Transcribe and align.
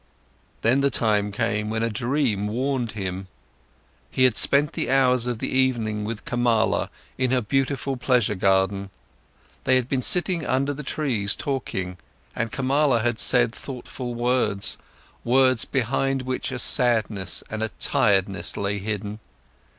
Then 0.63 0.81
the 0.81 0.89
time 0.89 1.31
came 1.31 1.69
when 1.69 1.83
a 1.83 1.91
dream 1.91 2.47
warned 2.47 2.93
him. 2.93 3.27
He 4.09 4.23
had 4.23 4.35
spent 4.35 4.73
the 4.73 4.89
hours 4.89 5.27
of 5.27 5.37
the 5.37 5.51
evening 5.55 6.05
with 6.05 6.25
Kamala, 6.25 6.89
in 7.19 7.29
her 7.29 7.39
beautiful 7.39 7.97
pleasure 7.97 8.33
garden. 8.33 8.89
They 9.65 9.75
had 9.75 9.87
been 9.87 10.01
sitting 10.01 10.43
under 10.43 10.73
the 10.73 10.81
trees, 10.81 11.35
talking, 11.35 11.97
and 12.35 12.51
Kamala 12.51 13.01
had 13.01 13.19
said 13.19 13.53
thoughtful 13.53 14.15
words, 14.15 14.75
words 15.23 15.65
behind 15.65 16.23
which 16.23 16.51
a 16.51 16.57
sadness 16.57 17.43
and 17.51 17.69
tiredness 17.79 18.57
lay 18.57 18.79
hidden. 18.79 19.19